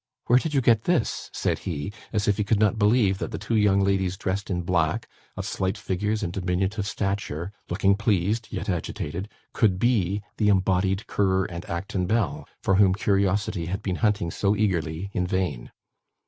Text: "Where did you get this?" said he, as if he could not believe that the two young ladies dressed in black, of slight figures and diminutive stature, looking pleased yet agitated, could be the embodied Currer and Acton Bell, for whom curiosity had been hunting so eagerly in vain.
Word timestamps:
"Where 0.25 0.39
did 0.39 0.55
you 0.55 0.61
get 0.61 0.85
this?" 0.85 1.29
said 1.31 1.59
he, 1.59 1.93
as 2.11 2.27
if 2.27 2.37
he 2.37 2.43
could 2.43 2.59
not 2.59 2.79
believe 2.79 3.19
that 3.19 3.29
the 3.29 3.37
two 3.37 3.55
young 3.55 3.81
ladies 3.81 4.17
dressed 4.17 4.49
in 4.49 4.63
black, 4.63 5.07
of 5.37 5.45
slight 5.45 5.77
figures 5.77 6.23
and 6.23 6.33
diminutive 6.33 6.87
stature, 6.87 7.51
looking 7.69 7.95
pleased 7.95 8.47
yet 8.49 8.67
agitated, 8.67 9.29
could 9.53 9.77
be 9.77 10.23
the 10.37 10.49
embodied 10.49 11.05
Currer 11.05 11.45
and 11.45 11.63
Acton 11.69 12.07
Bell, 12.07 12.47
for 12.63 12.73
whom 12.77 12.95
curiosity 12.95 13.67
had 13.67 13.83
been 13.83 13.97
hunting 13.97 14.31
so 14.31 14.55
eagerly 14.55 15.11
in 15.13 15.27
vain. 15.27 15.69